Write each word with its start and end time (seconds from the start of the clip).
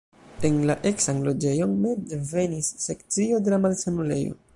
En 0.47 0.55
la 0.69 0.75
eksan 0.91 1.19
loĝejon 1.27 1.75
mem 1.83 2.07
venis 2.31 2.71
sekcio 2.87 3.43
de 3.49 3.55
la 3.55 3.61
malsanulejo. 3.67 4.35